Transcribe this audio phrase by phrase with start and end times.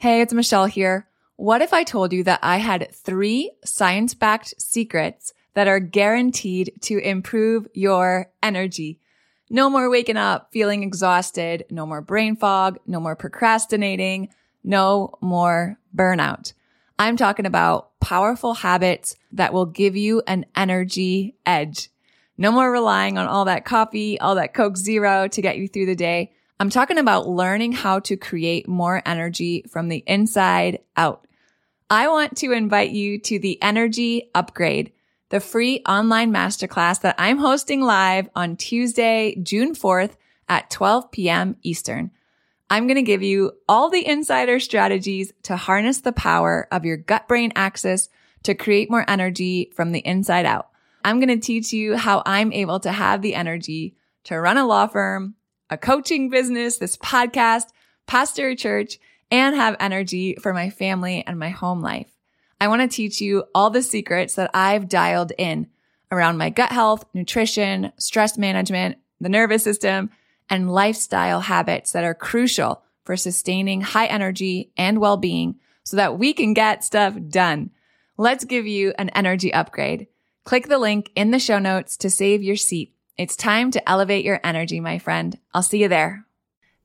[0.00, 1.06] Hey, it's Michelle here.
[1.36, 6.72] What if I told you that I had three science backed secrets that are guaranteed
[6.84, 8.98] to improve your energy?
[9.50, 14.30] No more waking up feeling exhausted, no more brain fog, no more procrastinating,
[14.64, 16.54] no more burnout.
[16.98, 21.90] I'm talking about powerful habits that will give you an energy edge.
[22.38, 25.84] No more relying on all that coffee, all that Coke Zero to get you through
[25.84, 26.32] the day.
[26.60, 31.26] I'm talking about learning how to create more energy from the inside out.
[31.88, 34.92] I want to invite you to the Energy Upgrade
[35.30, 40.16] the free online masterclass that I'm hosting live on Tuesday, June 4th
[40.50, 41.56] at 12 p.m.
[41.62, 42.10] Eastern.
[42.68, 46.98] I'm going to give you all the insider strategies to harness the power of your
[46.98, 48.10] gut brain axis
[48.42, 50.68] to create more energy from the inside out.
[51.04, 54.66] I'm going to teach you how I'm able to have the energy to run a
[54.66, 55.36] law firm,
[55.70, 57.68] a coaching business, this podcast,
[58.06, 58.98] pastor church,
[59.30, 62.10] and have energy for my family and my home life.
[62.60, 65.68] I want to teach you all the secrets that I've dialed in
[66.10, 70.10] around my gut health, nutrition, stress management, the nervous system,
[70.50, 75.54] and lifestyle habits that are crucial for sustaining high energy and well-being
[75.84, 77.70] so that we can get stuff done.
[78.16, 80.08] Let's give you an energy upgrade.
[80.44, 82.94] Click the link in the show notes to save your seat.
[83.20, 85.38] It's time to elevate your energy, my friend.
[85.52, 86.24] I'll see you there.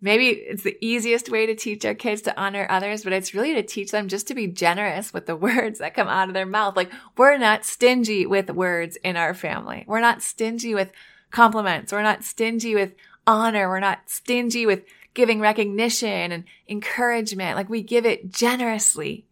[0.01, 3.53] Maybe it's the easiest way to teach our kids to honor others, but it's really
[3.53, 6.45] to teach them just to be generous with the words that come out of their
[6.45, 6.75] mouth.
[6.75, 9.85] Like we're not stingy with words in our family.
[9.87, 10.91] We're not stingy with
[11.31, 11.93] compliments.
[11.93, 13.69] We're not stingy with honor.
[13.69, 17.55] We're not stingy with giving recognition and encouragement.
[17.55, 19.25] Like we give it generously.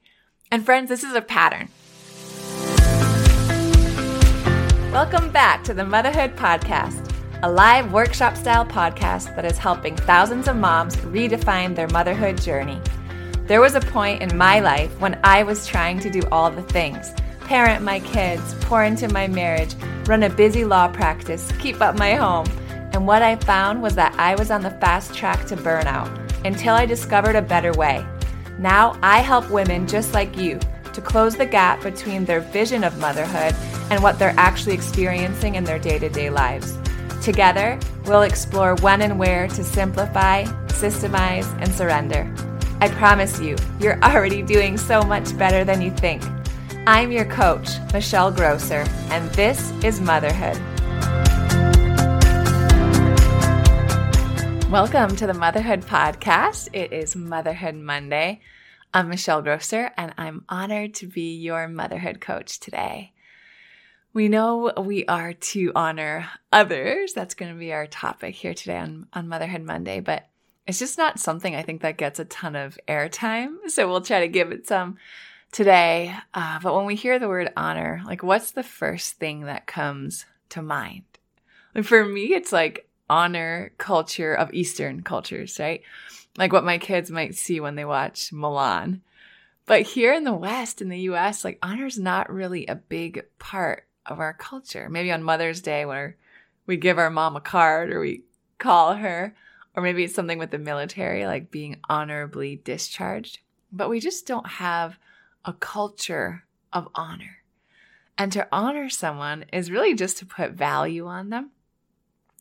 [0.50, 1.68] And friends, this is a pattern.
[4.94, 10.48] Welcome back to the Motherhood Podcast a live workshop style podcast that is helping thousands
[10.48, 12.80] of moms redefine their motherhood journey.
[13.48, 16.62] There was a point in my life when I was trying to do all the
[16.62, 19.74] things parent my kids, pour into my marriage,
[20.06, 22.46] run a busy law practice, keep up my home.
[22.94, 26.76] And what I found was that I was on the fast track to burnout until
[26.76, 28.06] I discovered a better way.
[28.60, 30.60] Now I help women just like you
[30.94, 33.56] to close the gap between their vision of motherhood
[33.90, 36.78] and what they're actually experiencing in their day to day lives.
[37.22, 42.32] Together, we'll explore when and where to simplify, systemize, and surrender.
[42.80, 46.22] I promise you, you're already doing so much better than you think.
[46.86, 50.60] I'm your coach, Michelle Grosser, and this is Motherhood.
[54.70, 56.70] Welcome to the Motherhood Podcast.
[56.74, 58.42] It is Motherhood Monday.
[58.96, 63.12] I'm Michelle Grosser, and I'm honored to be your motherhood coach today.
[64.14, 67.14] We know we are to honor others.
[67.14, 70.28] That's going to be our topic here today on, on Motherhood Monday, but
[70.68, 73.56] it's just not something I think that gets a ton of airtime.
[73.68, 74.98] So we'll try to give it some
[75.52, 76.16] today.
[76.32, 80.28] Uh, but when we hear the word honor, like what's the first thing that comes
[80.50, 81.06] to mind?
[81.82, 85.82] For me, it's like honor culture of Eastern cultures, right?
[86.38, 89.02] Like what my kids might see when they watch Mulan.
[89.66, 93.26] But here in the West, in the US, like honor is not really a big
[93.40, 94.90] part of our culture.
[94.90, 96.18] Maybe on Mother's Day where
[96.66, 98.24] we give our mom a card or we
[98.58, 99.36] call her,
[99.76, 103.40] or maybe it's something with the military, like being honorably discharged.
[103.72, 104.98] But we just don't have
[105.46, 107.38] a culture of honor.
[108.18, 111.52] And to honor someone is really just to put value on them.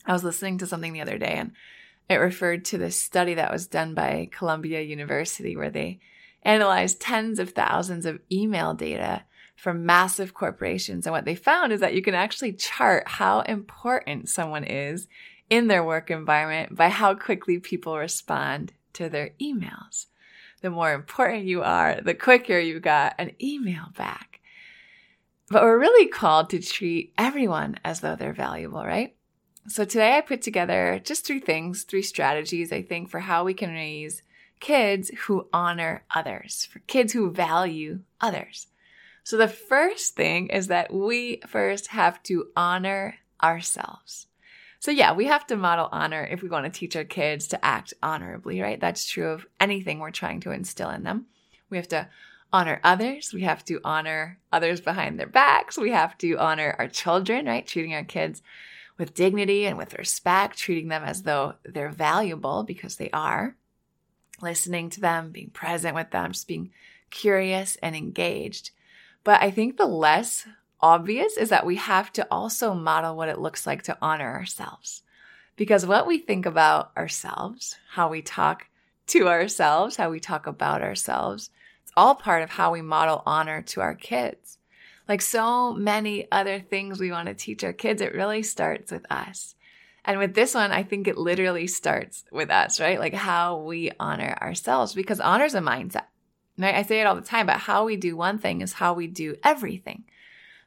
[0.04, 1.52] I was listening to something the other day and
[2.12, 6.00] it referred to this study that was done by Columbia University where they
[6.42, 9.24] analyzed tens of thousands of email data
[9.56, 11.06] from massive corporations.
[11.06, 15.06] And what they found is that you can actually chart how important someone is
[15.50, 20.06] in their work environment by how quickly people respond to their emails.
[20.62, 24.40] The more important you are, the quicker you got an email back.
[25.48, 29.14] But we're really called to treat everyone as though they're valuable, right?
[29.68, 33.54] So today I put together just three things, three strategies, I think, for how we
[33.54, 34.22] can raise
[34.58, 38.66] kids who honor others, for kids who value others.
[39.22, 44.26] So the first thing is that we first have to honor ourselves.
[44.80, 47.64] So yeah, we have to model honor if we want to teach our kids to
[47.64, 48.80] act honorably, right?
[48.80, 51.26] That's true of anything we're trying to instill in them.
[51.70, 52.08] We have to
[52.52, 53.32] honor others.
[53.32, 55.78] We have to honor others behind their backs.
[55.78, 57.64] We have to honor our children, right?
[57.64, 58.42] Treating our kids
[59.02, 63.56] with dignity and with respect, treating them as though they're valuable because they are.
[64.40, 66.70] Listening to them, being present with them, just being
[67.10, 68.70] curious and engaged.
[69.24, 70.46] But I think the less
[70.80, 75.02] obvious is that we have to also model what it looks like to honor ourselves.
[75.56, 78.68] Because what we think about ourselves, how we talk
[79.08, 81.50] to ourselves, how we talk about ourselves.
[81.82, 84.58] It's all part of how we model honor to our kids.
[85.08, 89.04] Like so many other things we want to teach our kids, it really starts with
[89.10, 89.54] us.
[90.04, 92.98] And with this one, I think it literally starts with us, right?
[92.98, 96.06] Like how we honor ourselves because honor is a mindset.
[96.58, 96.74] Right?
[96.74, 99.06] I say it all the time, but how we do one thing is how we
[99.06, 100.04] do everything.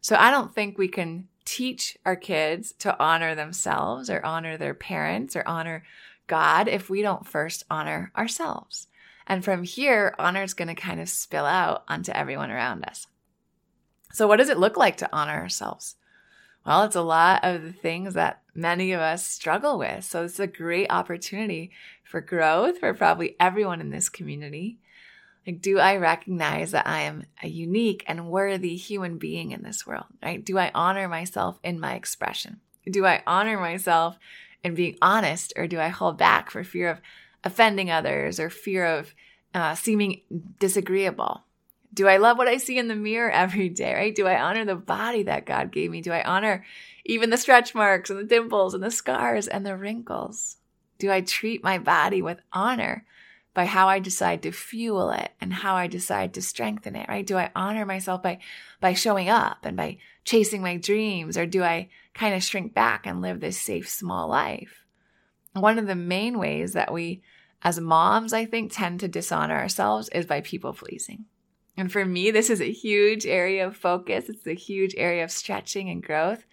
[0.02, 4.74] So I don't think we can teach our kids to honor themselves or honor their
[4.74, 5.84] parents or honor
[6.28, 8.88] God if we don't first honor ourselves.
[9.28, 13.08] And from here, honor is going to kind of spill out onto everyone around us.
[14.16, 15.98] So, what does it look like to honor ourselves?
[16.66, 20.06] Well, it's a lot of the things that many of us struggle with.
[20.06, 21.72] So, it's a great opportunity
[22.02, 24.80] for growth for probably everyone in this community.
[25.46, 29.86] Like, do I recognize that I am a unique and worthy human being in this
[29.86, 30.06] world?
[30.24, 30.44] Right?
[30.44, 32.62] Do I honor myself in my expression?
[32.90, 34.18] Do I honor myself
[34.64, 37.02] in being honest, or do I hold back for fear of
[37.44, 39.14] offending others or fear of
[39.54, 40.22] uh, seeming
[40.58, 41.42] disagreeable?
[41.96, 44.14] Do I love what I see in the mirror every day, right?
[44.14, 46.02] Do I honor the body that God gave me?
[46.02, 46.64] Do I honor
[47.06, 50.58] even the stretch marks and the dimples and the scars and the wrinkles?
[51.00, 53.06] Do I treat my body with honor?
[53.56, 57.26] by how I decide to fuel it and how I decide to strengthen it, right?
[57.26, 58.40] Do I honor myself by,
[58.82, 63.08] by showing up and by chasing my dreams or do I kind of shrink back
[63.08, 64.84] and live this safe, small life?
[65.54, 67.24] One of the main ways that we
[67.64, 71.26] as moms, I think, tend to dishonor ourselves is by people pleasing.
[71.78, 74.30] And for me, this is a huge area of focus.
[74.30, 76.46] It's a huge area of stretching and growth.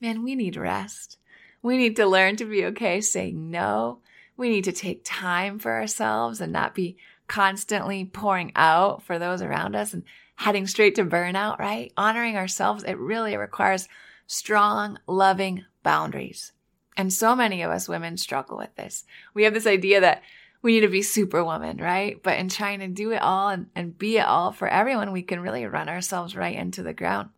[0.00, 1.18] Man, we need rest.
[1.62, 4.00] We need to learn to be okay saying no
[4.40, 6.96] we need to take time for ourselves and not be
[7.28, 10.02] constantly pouring out for those around us and
[10.34, 11.92] heading straight to burnout, right?
[11.94, 13.86] Honoring ourselves, it really requires
[14.26, 16.52] strong, loving boundaries.
[16.96, 19.04] And so many of us women struggle with this.
[19.34, 20.22] We have this idea that
[20.62, 22.22] we need to be superwoman, right?
[22.22, 25.22] But in trying to do it all and, and be it all for everyone, we
[25.22, 27.30] can really run ourselves right into the ground.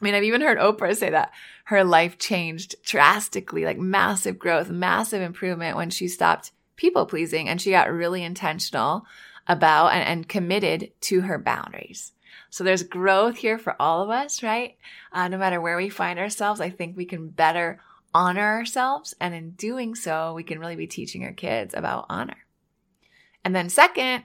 [0.00, 1.32] I mean, I've even heard Oprah say that
[1.64, 7.60] her life changed drastically, like massive growth, massive improvement when she stopped people pleasing and
[7.60, 9.06] she got really intentional
[9.46, 12.12] about and, and, committed to her boundaries.
[12.50, 14.76] So there's growth here for all of us, right?
[15.12, 17.80] Uh, no matter where we find ourselves, I think we can better
[18.12, 19.14] honor ourselves.
[19.20, 22.45] And in doing so, we can really be teaching our kids about honor.
[23.46, 24.24] And then second,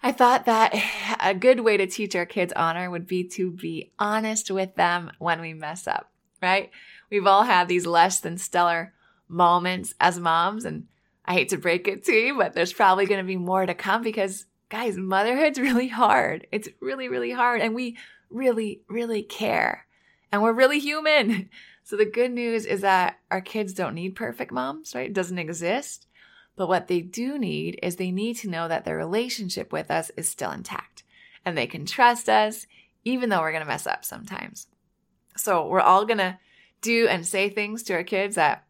[0.00, 0.72] I thought that
[1.20, 5.10] a good way to teach our kids honor would be to be honest with them
[5.18, 6.08] when we mess up,
[6.40, 6.70] right?
[7.10, 8.94] We've all had these less than stellar
[9.26, 10.86] moments as moms, and
[11.24, 13.74] I hate to break it to you, but there's probably going to be more to
[13.74, 16.46] come because, guys, motherhood's really hard.
[16.52, 17.96] It's really, really hard, and we
[18.30, 19.84] really, really care,
[20.30, 21.50] and we're really human.
[21.84, 25.10] So the good news is that our kids don't need perfect moms, right?
[25.10, 26.06] It doesn't exist.
[26.62, 30.12] But what they do need is they need to know that their relationship with us
[30.16, 31.02] is still intact
[31.44, 32.68] and they can trust us,
[33.04, 34.68] even though we're going to mess up sometimes.
[35.36, 36.38] So we're all going to
[36.80, 38.64] do and say things to our kids that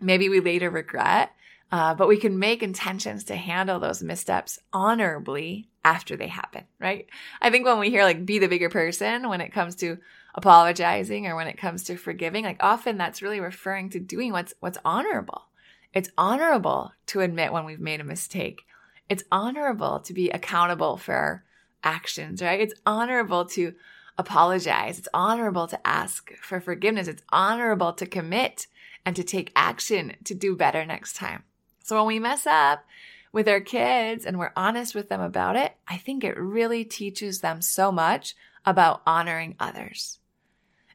[0.00, 1.32] maybe we later regret,
[1.70, 7.08] uh, but we can make intentions to handle those missteps honorably after they happen, right?
[7.42, 9.98] I think when we hear like be the bigger person when it comes to
[10.34, 14.54] apologizing or when it comes to forgiving, like often that's really referring to doing what's
[14.60, 15.47] what's honorable.
[15.94, 18.64] It's honorable to admit when we've made a mistake.
[19.08, 21.44] It's honorable to be accountable for our
[21.82, 22.60] actions, right?
[22.60, 23.74] It's honorable to
[24.18, 24.98] apologize.
[24.98, 27.08] It's honorable to ask for forgiveness.
[27.08, 28.66] It's honorable to commit
[29.06, 31.44] and to take action to do better next time.
[31.82, 32.84] So when we mess up
[33.32, 37.40] with our kids and we're honest with them about it, I think it really teaches
[37.40, 38.34] them so much
[38.66, 40.18] about honoring others.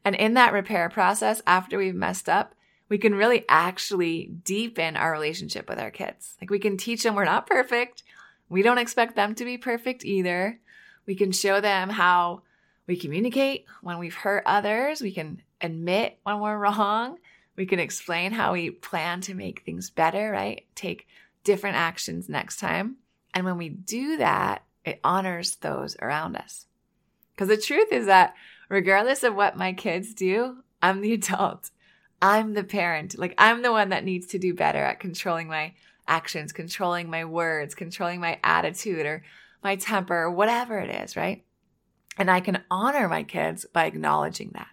[0.06, 2.54] And in that repair process, after we've messed up,
[2.94, 6.36] we can really actually deepen our relationship with our kids.
[6.40, 8.04] Like we can teach them we're not perfect.
[8.50, 10.60] We don't expect them to be perfect either.
[11.08, 12.44] We can show them how
[12.86, 15.02] we communicate when we've hurt others.
[15.02, 17.18] We can admit when we're wrong.
[17.56, 20.64] We can explain how we plan to make things better, right?
[20.76, 21.08] Take
[21.44, 22.98] different actions next time.
[23.34, 26.68] And when we do that, it honors those around us.
[27.32, 28.36] Because the truth is that
[28.70, 31.72] regardless of what my kids do, I'm the adult.
[32.24, 33.20] I'm the parent.
[33.20, 35.74] Like I'm the one that needs to do better at controlling my
[36.08, 39.24] actions, controlling my words, controlling my attitude or
[39.62, 41.44] my temper or whatever it is, right?
[42.18, 44.70] And I can honor my kids by acknowledging that.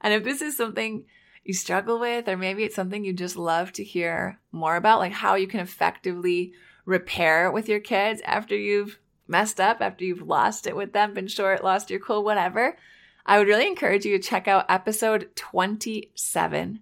[0.00, 1.04] And if this is something
[1.44, 5.12] you struggle with, or maybe it's something you just love to hear more about, like
[5.12, 6.54] how you can effectively
[6.86, 11.28] repair with your kids after you've messed up, after you've lost it with them, been
[11.28, 12.78] short, lost your cool, whatever,
[13.26, 16.80] I would really encourage you to check out episode 27.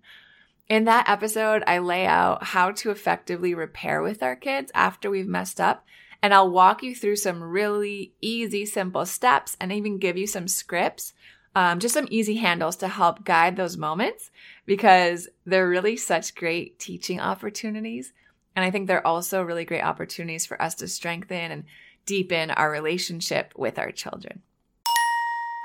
[0.68, 5.26] In that episode, I lay out how to effectively repair with our kids after we've
[5.26, 5.84] messed up.
[6.22, 10.48] And I'll walk you through some really easy, simple steps and even give you some
[10.48, 11.14] scripts,
[11.54, 14.30] um, just some easy handles to help guide those moments
[14.66, 18.12] because they're really such great teaching opportunities.
[18.54, 21.64] And I think they're also really great opportunities for us to strengthen and
[22.04, 24.42] deepen our relationship with our children.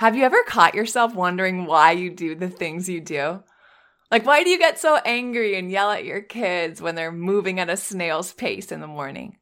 [0.03, 3.41] Have you ever caught yourself wondering why you do the things you do?
[4.12, 7.57] Like, why do you get so angry and yell at your kids when they're moving
[7.57, 9.38] at a snail's pace in the morning?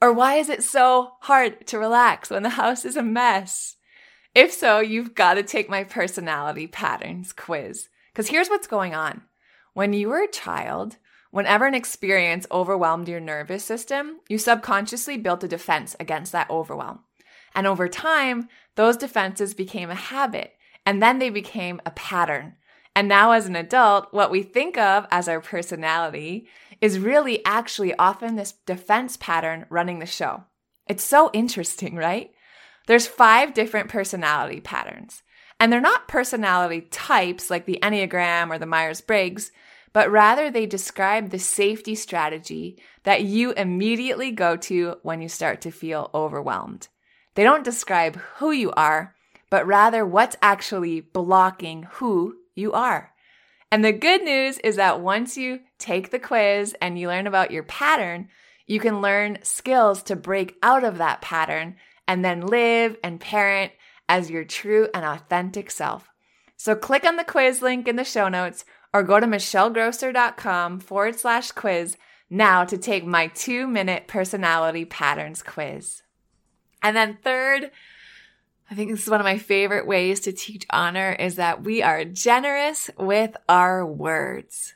[0.00, 3.76] Or why is it so hard to relax when the house is a mess?
[4.34, 7.90] If so, you've got to take my personality patterns quiz.
[8.10, 9.20] Because here's what's going on.
[9.74, 10.96] When you were a child,
[11.30, 17.00] whenever an experience overwhelmed your nervous system, you subconsciously built a defense against that overwhelm.
[17.54, 20.52] And over time, those defenses became a habit
[20.86, 22.54] and then they became a pattern.
[22.94, 26.48] And now, as an adult, what we think of as our personality
[26.80, 30.44] is really actually often this defense pattern running the show.
[30.86, 32.30] It's so interesting, right?
[32.86, 35.22] There's five different personality patterns.
[35.58, 39.50] And they're not personality types like the Enneagram or the Myers Briggs,
[39.92, 45.62] but rather they describe the safety strategy that you immediately go to when you start
[45.62, 46.88] to feel overwhelmed.
[47.36, 49.14] They don't describe who you are,
[49.50, 53.12] but rather what's actually blocking who you are.
[53.70, 57.50] And the good news is that once you take the quiz and you learn about
[57.50, 58.28] your pattern,
[58.66, 61.76] you can learn skills to break out of that pattern
[62.08, 63.72] and then live and parent
[64.08, 66.08] as your true and authentic self.
[66.56, 68.64] So click on the quiz link in the show notes
[68.94, 71.98] or go to michellegrosser.com forward slash quiz
[72.30, 76.02] now to take my two minute personality patterns quiz.
[76.82, 77.70] And then third,
[78.70, 81.82] I think this is one of my favorite ways to teach honor is that we
[81.82, 84.74] are generous with our words.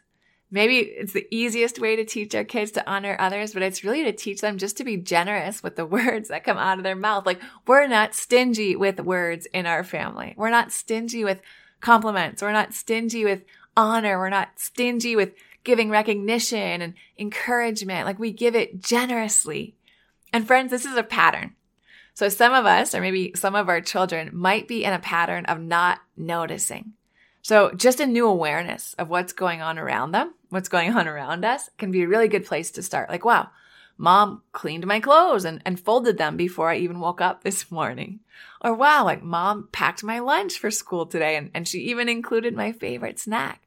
[0.53, 4.03] Maybe it's the easiest way to teach our kids to honor others, but it's really
[4.05, 6.97] to teach them just to be generous with the words that come out of their
[6.97, 7.27] mouth.
[7.27, 10.35] Like we're not stingy with words in our family.
[10.37, 11.41] We're not stingy with
[11.81, 12.43] compliments.
[12.43, 13.45] We're not stingy with
[13.77, 14.19] honor.
[14.19, 18.07] We're not stingy with giving recognition and encouragement.
[18.07, 19.75] Like we give it generously.
[20.33, 21.55] And friends, this is a pattern.
[22.21, 25.47] So some of us, or maybe some of our children, might be in a pattern
[25.47, 26.93] of not noticing.
[27.41, 31.47] So just a new awareness of what's going on around them, what's going on around
[31.47, 33.09] us can be a really good place to start.
[33.09, 33.49] Like, wow,
[33.97, 38.21] mom cleaned my clothes and, and folded them before I even woke up this morning.
[38.61, 42.55] Or wow, like mom packed my lunch for school today and, and she even included
[42.55, 43.63] my favorite snack.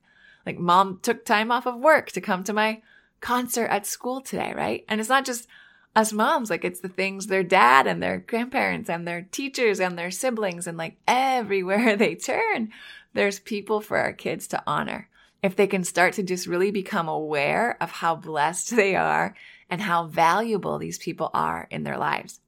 [0.46, 2.84] Like mom took time off of work to come to my
[3.20, 4.86] concert at school today, right?
[4.88, 5.48] And it's not just
[5.96, 9.98] us moms, like it's the things their dad and their grandparents and their teachers and
[9.98, 12.70] their siblings and like everywhere they turn,
[13.14, 15.10] there's people for our kids to honor.
[15.42, 19.36] If they can start to just really become aware of how blessed they are
[19.70, 22.40] and how valuable these people are in their lives.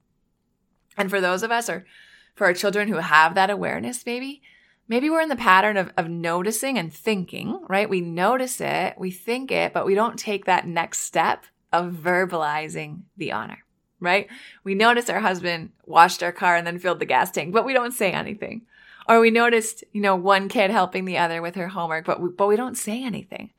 [0.96, 1.86] And for those of us or
[2.34, 4.42] for our children who have that awareness, maybe,
[4.88, 7.88] maybe we're in the pattern of, of noticing and thinking, right?
[7.88, 11.44] We notice it, we think it, but we don't take that next step
[11.84, 13.58] of verbalizing the honor,
[14.00, 14.28] right?
[14.64, 17.72] We notice our husband washed our car and then filled the gas tank, but we
[17.72, 18.62] don't say anything.
[19.08, 22.30] Or we noticed, you know, one kid helping the other with her homework, but we,
[22.30, 23.50] but we don't say anything.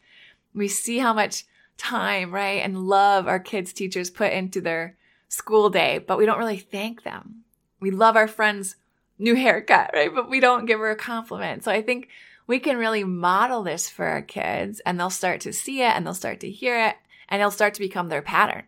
[0.54, 1.46] We see how much
[1.78, 4.98] time, right, and love our kids' teachers put into their
[5.30, 7.44] school day, but we don't really thank them.
[7.80, 8.76] We love our friend's
[9.20, 10.14] new haircut, right?
[10.14, 11.64] But we don't give her a compliment.
[11.64, 12.10] So I think
[12.48, 16.06] we can really model this for our kids and they'll start to see it and
[16.06, 16.96] they'll start to hear it
[17.30, 18.64] and it'll start to become their pattern.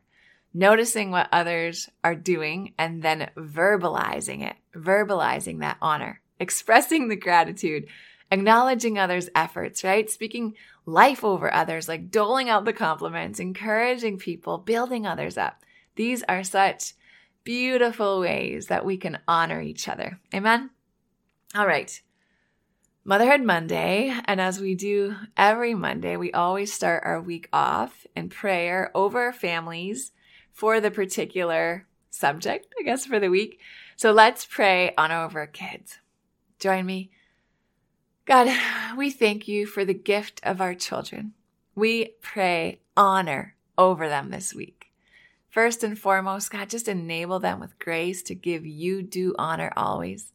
[0.53, 7.87] Noticing what others are doing and then verbalizing it, verbalizing that honor, expressing the gratitude,
[8.31, 10.09] acknowledging others' efforts, right?
[10.09, 15.61] Speaking life over others, like doling out the compliments, encouraging people, building others up.
[15.95, 16.93] These are such
[17.43, 20.19] beautiful ways that we can honor each other.
[20.33, 20.71] Amen?
[21.55, 22.01] All right.
[23.09, 24.15] Motherhood Monday.
[24.25, 29.19] And as we do every Monday, we always start our week off in prayer over
[29.19, 30.11] our families
[30.53, 33.61] for the particular subject, I guess, for the week.
[33.95, 35.97] So let's pray on over kids.
[36.59, 37.09] Join me.
[38.25, 38.55] God,
[38.95, 41.33] we thank you for the gift of our children.
[41.73, 44.91] We pray honor over them this week.
[45.49, 50.31] First and foremost, God, just enable them with grace to give you due honor always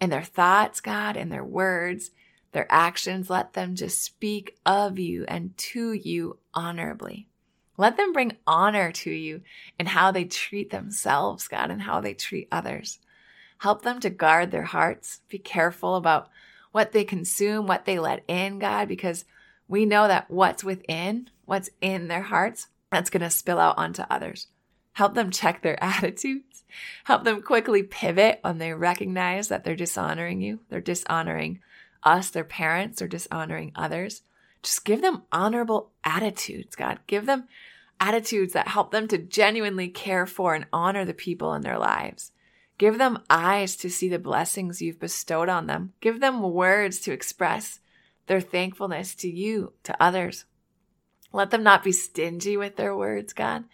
[0.00, 2.10] in their thoughts, God, and their words,
[2.52, 3.30] their actions.
[3.30, 7.28] Let them just speak of you and to you honorably.
[7.76, 9.42] Let them bring honor to you
[9.78, 13.00] in how they treat themselves, God, and how they treat others.
[13.58, 15.20] Help them to guard their hearts.
[15.28, 16.28] Be careful about
[16.70, 19.24] what they consume, what they let in, God, because
[19.66, 24.02] we know that what's within, what's in their hearts, that's going to spill out onto
[24.02, 24.48] others.
[24.94, 26.64] Help them check their attitudes.
[27.04, 30.60] Help them quickly pivot when they recognize that they're dishonoring you.
[30.68, 31.60] They're dishonoring
[32.02, 34.22] us, their parents, or dishonoring others.
[34.62, 36.98] Just give them honorable attitudes, God.
[37.06, 37.44] Give them
[38.00, 42.32] attitudes that help them to genuinely care for and honor the people in their lives.
[42.76, 45.92] Give them eyes to see the blessings you've bestowed on them.
[46.00, 47.80] Give them words to express
[48.26, 50.44] their thankfulness to you, to others.
[51.32, 53.64] Let them not be stingy with their words, God.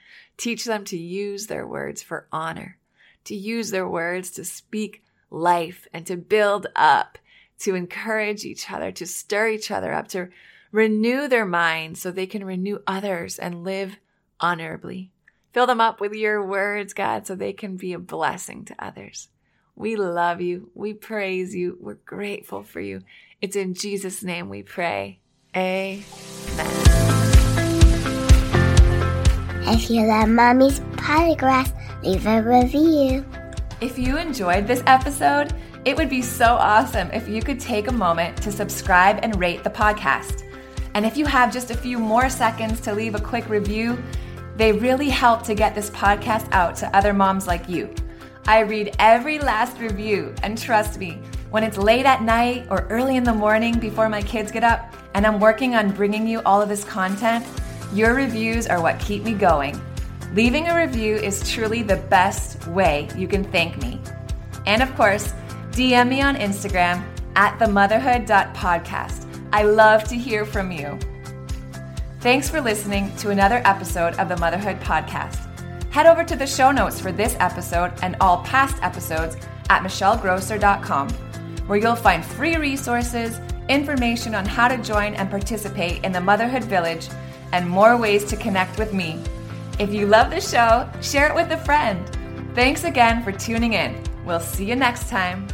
[0.41, 2.79] Teach them to use their words for honor,
[3.25, 7.19] to use their words to speak life and to build up,
[7.59, 10.31] to encourage each other, to stir each other up, to
[10.73, 13.99] renew their minds so they can renew others and live
[14.41, 15.11] honorably.
[15.53, 19.29] Fill them up with your words, God, so they can be a blessing to others.
[19.77, 20.71] We love you.
[20.75, 21.77] We praise you.
[21.79, 23.03] We're grateful for you.
[23.43, 25.19] It's in Jesus' name we pray.
[25.55, 27.00] Amen.
[29.73, 31.73] If you love Mommy's Podcast,
[32.03, 33.25] leave a review.
[33.81, 37.93] If you enjoyed this episode, it would be so awesome if you could take a
[37.93, 40.43] moment to subscribe and rate the podcast.
[40.95, 44.03] And if you have just a few more seconds to leave a quick review,
[44.57, 47.95] they really help to get this podcast out to other moms like you.
[48.47, 53.15] I read every last review, and trust me, when it's late at night or early
[53.15, 56.61] in the morning before my kids get up, and I'm working on bringing you all
[56.61, 57.47] of this content,
[57.93, 59.81] your reviews are what keep me going.
[60.35, 64.01] Leaving a review is truly the best way you can thank me.
[64.67, 65.33] And of course,
[65.73, 67.05] DM me on Instagram
[67.35, 69.27] at themotherhood.podcast.
[69.53, 70.99] I love to hear from you.
[72.21, 75.47] Thanks for listening to another episode of the Motherhood Podcast.
[75.91, 79.37] Head over to the show notes for this episode and all past episodes
[79.69, 81.09] at michellegrosser.com,
[81.67, 86.65] where you'll find free resources, information on how to join and participate in the Motherhood
[86.65, 87.09] Village,
[87.53, 89.23] and more ways to connect with me.
[89.79, 92.05] If you love the show, share it with a friend.
[92.55, 94.03] Thanks again for tuning in.
[94.25, 95.47] We'll see you next time.